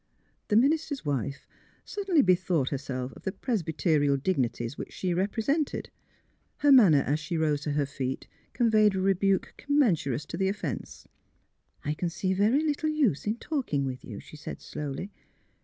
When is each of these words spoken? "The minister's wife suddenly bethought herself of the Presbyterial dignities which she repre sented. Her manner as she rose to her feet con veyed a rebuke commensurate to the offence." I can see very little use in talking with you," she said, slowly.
"The 0.47 0.55
minister's 0.55 1.05
wife 1.05 1.45
suddenly 1.85 2.23
bethought 2.23 2.69
herself 2.69 3.11
of 3.13 3.21
the 3.21 3.31
Presbyterial 3.31 4.17
dignities 4.17 4.75
which 4.75 4.91
she 4.91 5.11
repre 5.13 5.45
sented. 5.45 5.89
Her 6.57 6.71
manner 6.71 7.03
as 7.05 7.19
she 7.19 7.37
rose 7.37 7.61
to 7.65 7.73
her 7.73 7.85
feet 7.85 8.27
con 8.55 8.71
veyed 8.71 8.95
a 8.95 8.99
rebuke 8.99 9.53
commensurate 9.57 10.21
to 10.29 10.37
the 10.37 10.49
offence." 10.49 11.07
I 11.85 11.93
can 11.93 12.09
see 12.09 12.33
very 12.33 12.63
little 12.63 12.89
use 12.89 13.27
in 13.27 13.35
talking 13.35 13.85
with 13.85 14.03
you," 14.03 14.19
she 14.19 14.37
said, 14.37 14.59
slowly. 14.59 15.11